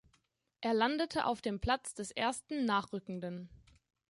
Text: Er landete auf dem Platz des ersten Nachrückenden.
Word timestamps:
Er 0.61 0.73
landete 0.73 1.25
auf 1.27 1.43
dem 1.43 1.59
Platz 1.59 1.93
des 1.93 2.09
ersten 2.09 2.65
Nachrückenden. 2.65 3.49